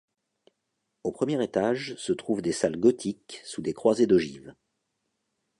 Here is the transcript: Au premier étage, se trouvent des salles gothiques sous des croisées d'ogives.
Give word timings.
Au 1.03 1.11
premier 1.11 1.43
étage, 1.43 1.93
se 1.99 2.11
trouvent 2.11 2.41
des 2.41 2.53
salles 2.53 2.79
gothiques 2.79 3.39
sous 3.45 3.61
des 3.61 3.75
croisées 3.75 4.07
d'ogives. 4.07 4.55